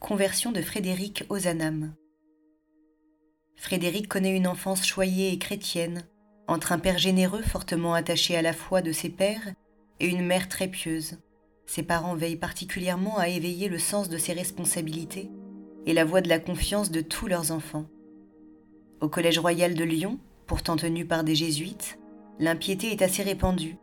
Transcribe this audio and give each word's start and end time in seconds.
Conversion 0.00 0.52
de 0.52 0.60
Frédéric 0.60 1.24
Ozanam. 1.30 1.94
Frédéric 3.56 4.08
connaît 4.08 4.36
une 4.36 4.46
enfance 4.46 4.86
choyée 4.86 5.32
et 5.32 5.38
chrétienne, 5.38 6.04
entre 6.46 6.72
un 6.72 6.78
père 6.78 6.98
généreux 6.98 7.42
fortement 7.42 7.94
attaché 7.94 8.36
à 8.36 8.42
la 8.42 8.52
foi 8.52 8.82
de 8.82 8.92
ses 8.92 9.08
pères 9.08 9.54
et 9.98 10.06
une 10.06 10.24
mère 10.24 10.48
très 10.48 10.68
pieuse. 10.68 11.18
Ses 11.64 11.82
parents 11.82 12.14
veillent 12.14 12.36
particulièrement 12.36 13.16
à 13.18 13.28
éveiller 13.28 13.68
le 13.68 13.78
sens 13.78 14.08
de 14.08 14.18
ses 14.18 14.34
responsabilités 14.34 15.30
et 15.86 15.94
la 15.94 16.04
voie 16.04 16.20
de 16.20 16.28
la 16.28 16.38
confiance 16.38 16.90
de 16.90 17.00
tous 17.00 17.26
leurs 17.26 17.50
enfants. 17.50 17.86
Au 19.00 19.08
Collège 19.08 19.38
royal 19.38 19.74
de 19.74 19.84
Lyon, 19.84 20.20
pourtant 20.46 20.76
tenu 20.76 21.06
par 21.06 21.24
des 21.24 21.34
jésuites, 21.34 21.98
l'impiété 22.38 22.92
est 22.92 23.02
assez 23.02 23.22
répandue, 23.22 23.76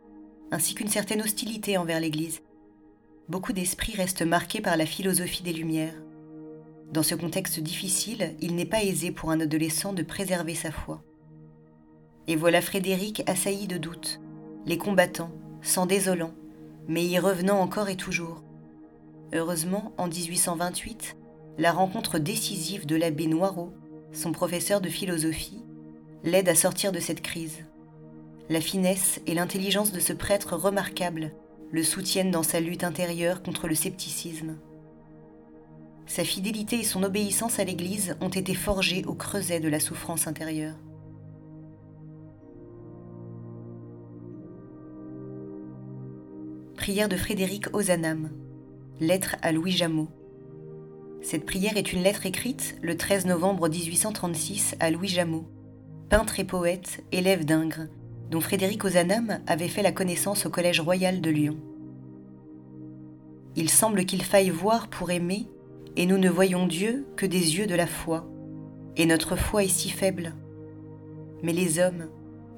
ainsi 0.52 0.74
qu'une 0.74 0.88
certaine 0.88 1.22
hostilité 1.22 1.76
envers 1.76 2.00
l'Église. 2.00 2.40
Beaucoup 3.26 3.54
d'esprits 3.54 3.96
restent 3.96 4.20
marqués 4.20 4.60
par 4.60 4.76
la 4.76 4.84
philosophie 4.84 5.42
des 5.42 5.54
Lumières. 5.54 5.94
Dans 6.92 7.02
ce 7.02 7.14
contexte 7.14 7.58
difficile, 7.58 8.34
il 8.42 8.54
n'est 8.54 8.66
pas 8.66 8.84
aisé 8.84 9.12
pour 9.12 9.30
un 9.30 9.40
adolescent 9.40 9.94
de 9.94 10.02
préserver 10.02 10.54
sa 10.54 10.70
foi. 10.70 11.02
Et 12.26 12.36
voilà 12.36 12.60
Frédéric 12.60 13.22
assailli 13.26 13.66
de 13.66 13.78
doutes, 13.78 14.20
les 14.66 14.76
combattant, 14.76 15.30
sans 15.62 15.86
désolant, 15.86 16.34
mais 16.86 17.06
y 17.06 17.18
revenant 17.18 17.60
encore 17.60 17.88
et 17.88 17.96
toujours. 17.96 18.42
Heureusement, 19.32 19.94
en 19.96 20.06
1828, 20.06 21.16
la 21.56 21.72
rencontre 21.72 22.18
décisive 22.18 22.84
de 22.84 22.96
l'abbé 22.96 23.26
Noirot, 23.26 23.72
son 24.12 24.32
professeur 24.32 24.82
de 24.82 24.90
philosophie, 24.90 25.64
l'aide 26.24 26.50
à 26.50 26.54
sortir 26.54 26.92
de 26.92 27.00
cette 27.00 27.22
crise. 27.22 27.64
La 28.50 28.60
finesse 28.60 29.22
et 29.26 29.32
l'intelligence 29.32 29.92
de 29.92 30.00
ce 30.00 30.12
prêtre 30.12 30.56
remarquable 30.56 31.32
le 31.70 31.82
soutiennent 31.82 32.30
dans 32.30 32.42
sa 32.42 32.60
lutte 32.60 32.84
intérieure 32.84 33.42
contre 33.42 33.68
le 33.68 33.74
scepticisme. 33.74 34.56
Sa 36.06 36.24
fidélité 36.24 36.80
et 36.80 36.84
son 36.84 37.02
obéissance 37.02 37.58
à 37.58 37.64
l'Église 37.64 38.16
ont 38.20 38.28
été 38.28 38.54
forgées 38.54 39.04
au 39.06 39.14
creuset 39.14 39.60
de 39.60 39.68
la 39.68 39.80
souffrance 39.80 40.26
intérieure. 40.26 40.76
Prière 46.76 47.08
de 47.08 47.16
Frédéric 47.16 47.74
Ozanam. 47.74 48.30
Lettre 49.00 49.36
à 49.42 49.52
Louis 49.52 49.72
Jameau. 49.72 50.08
Cette 51.22 51.46
prière 51.46 51.78
est 51.78 51.94
une 51.94 52.02
lettre 52.02 52.26
écrite 52.26 52.76
le 52.82 52.96
13 52.96 53.24
novembre 53.24 53.68
1836 53.68 54.76
à 54.78 54.90
Louis 54.90 55.08
Jameau, 55.08 55.48
peintre 56.10 56.38
et 56.38 56.44
poète, 56.44 57.02
élève 57.10 57.46
d'Ingres, 57.46 57.86
dont 58.30 58.40
Frédéric 58.40 58.84
Ozanam 58.84 59.40
avait 59.46 59.68
fait 59.68 59.82
la 59.82 59.92
connaissance 59.92 60.46
au 60.46 60.50
Collège 60.50 60.80
royal 60.80 61.20
de 61.20 61.30
Lyon. 61.30 61.56
Il 63.56 63.70
semble 63.70 64.04
qu'il 64.04 64.22
faille 64.22 64.50
voir 64.50 64.88
pour 64.88 65.10
aimer, 65.10 65.46
et 65.96 66.06
nous 66.06 66.18
ne 66.18 66.28
voyons 66.28 66.66
Dieu 66.66 67.06
que 67.16 67.26
des 67.26 67.56
yeux 67.56 67.66
de 67.66 67.74
la 67.74 67.86
foi, 67.86 68.26
et 68.96 69.06
notre 69.06 69.36
foi 69.36 69.64
est 69.64 69.68
si 69.68 69.90
faible. 69.90 70.34
Mais 71.42 71.52
les 71.52 71.78
hommes, 71.78 72.08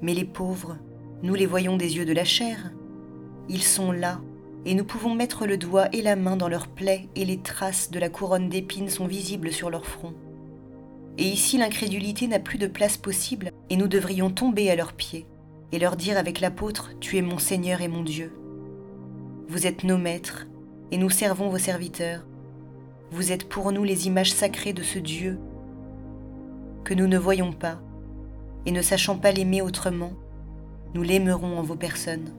mais 0.01 0.13
les 0.13 0.25
pauvres, 0.25 0.77
nous 1.21 1.35
les 1.35 1.45
voyons 1.45 1.77
des 1.77 1.97
yeux 1.97 2.05
de 2.05 2.13
la 2.13 2.23
chair. 2.23 2.71
Ils 3.49 3.63
sont 3.63 3.91
là, 3.91 4.21
et 4.65 4.73
nous 4.73 4.85
pouvons 4.85 5.13
mettre 5.13 5.45
le 5.45 5.57
doigt 5.57 5.87
et 5.93 6.01
la 6.01 6.15
main 6.15 6.35
dans 6.35 6.49
leurs 6.49 6.67
plaies 6.67 7.07
et 7.15 7.25
les 7.25 7.37
traces 7.37 7.91
de 7.91 7.99
la 7.99 8.09
couronne 8.09 8.49
d'épines 8.49 8.89
sont 8.89 9.07
visibles 9.07 9.51
sur 9.51 9.69
leur 9.69 9.85
front. 9.85 10.13
Et 11.17 11.23
ici 11.23 11.57
l'incrédulité 11.57 12.27
n'a 12.27 12.39
plus 12.39 12.57
de 12.57 12.67
place 12.67 12.97
possible 12.97 13.51
et 13.69 13.77
nous 13.77 13.87
devrions 13.87 14.29
tomber 14.29 14.69
à 14.69 14.75
leurs 14.75 14.93
pieds 14.93 15.25
et 15.71 15.79
leur 15.79 15.95
dire 15.95 16.17
avec 16.17 16.39
l'apôtre, 16.39 16.91
Tu 16.99 17.17
es 17.17 17.21
mon 17.21 17.39
Seigneur 17.39 17.81
et 17.81 17.87
mon 17.87 18.03
Dieu. 18.03 18.31
Vous 19.49 19.67
êtes 19.67 19.83
nos 19.83 19.97
maîtres 19.97 20.47
et 20.91 20.97
nous 20.97 21.09
servons 21.09 21.49
vos 21.49 21.57
serviteurs. 21.57 22.25
Vous 23.11 23.31
êtes 23.31 23.47
pour 23.47 23.71
nous 23.71 23.83
les 23.83 24.07
images 24.07 24.33
sacrées 24.33 24.73
de 24.73 24.83
ce 24.83 24.99
Dieu 24.99 25.39
que 26.83 26.93
nous 26.93 27.07
ne 27.07 27.17
voyons 27.17 27.51
pas 27.51 27.81
et 28.65 28.71
ne 28.71 28.81
sachant 28.81 29.17
pas 29.17 29.31
l'aimer 29.31 29.61
autrement, 29.61 30.13
nous 30.93 31.03
l'aimerons 31.03 31.57
en 31.57 31.63
vos 31.63 31.75
personnes. 31.75 32.31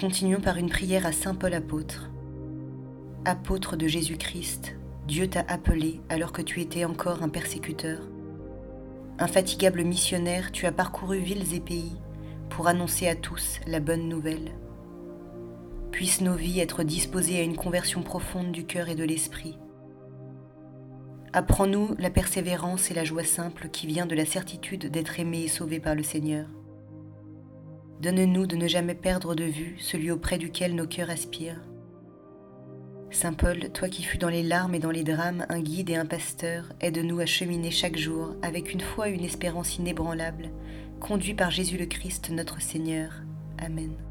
Continuons 0.00 0.40
par 0.40 0.58
une 0.58 0.68
prière 0.68 1.06
à 1.06 1.12
Saint 1.12 1.34
Paul 1.34 1.54
apôtre. 1.54 2.08
Apôtre 3.24 3.74
de 3.74 3.88
Jésus-Christ, 3.88 4.76
Dieu 5.08 5.26
t'a 5.26 5.44
appelé 5.48 6.00
alors 6.08 6.30
que 6.30 6.40
tu 6.40 6.60
étais 6.60 6.84
encore 6.84 7.24
un 7.24 7.28
persécuteur. 7.28 7.98
Infatigable 9.18 9.82
missionnaire, 9.82 10.52
tu 10.52 10.66
as 10.66 10.72
parcouru 10.72 11.18
villes 11.18 11.52
et 11.52 11.58
pays 11.58 11.96
pour 12.48 12.68
annoncer 12.68 13.08
à 13.08 13.16
tous 13.16 13.58
la 13.66 13.80
bonne 13.80 14.08
nouvelle. 14.08 14.52
Puissent 15.90 16.20
nos 16.20 16.36
vies 16.36 16.60
être 16.60 16.84
disposées 16.84 17.40
à 17.40 17.42
une 17.42 17.56
conversion 17.56 18.02
profonde 18.02 18.52
du 18.52 18.66
cœur 18.66 18.88
et 18.88 18.94
de 18.94 19.04
l'esprit. 19.04 19.58
Apprends-nous 21.32 21.96
la 21.98 22.10
persévérance 22.10 22.92
et 22.92 22.94
la 22.94 23.02
joie 23.02 23.24
simple 23.24 23.68
qui 23.68 23.88
vient 23.88 24.06
de 24.06 24.14
la 24.14 24.26
certitude 24.26 24.92
d'être 24.92 25.18
aimé 25.18 25.42
et 25.42 25.48
sauvé 25.48 25.80
par 25.80 25.96
le 25.96 26.04
Seigneur. 26.04 26.46
Donne-nous 28.00 28.46
de 28.46 28.56
ne 28.56 28.68
jamais 28.68 28.94
perdre 28.94 29.34
de 29.34 29.44
vue 29.44 29.76
celui 29.80 30.10
auprès 30.10 30.38
duquel 30.38 30.74
nos 30.74 30.86
cœurs 30.86 31.10
aspirent. 31.10 31.60
Saint 33.10 33.32
Paul, 33.32 33.70
toi 33.72 33.88
qui 33.88 34.02
fus 34.02 34.18
dans 34.18 34.28
les 34.28 34.42
larmes 34.42 34.74
et 34.74 34.78
dans 34.78 34.90
les 34.90 35.02
drames 35.02 35.46
un 35.48 35.60
guide 35.60 35.90
et 35.90 35.96
un 35.96 36.06
pasteur, 36.06 36.72
aide-nous 36.80 37.20
à 37.20 37.26
cheminer 37.26 37.70
chaque 37.70 37.96
jour 37.96 38.34
avec 38.42 38.72
une 38.72 38.82
foi 38.82 39.08
et 39.08 39.14
une 39.14 39.24
espérance 39.24 39.78
inébranlables, 39.78 40.50
conduits 41.00 41.34
par 41.34 41.50
Jésus 41.50 41.78
le 41.78 41.86
Christ 41.86 42.30
notre 42.30 42.60
Seigneur. 42.60 43.10
Amen. 43.58 44.07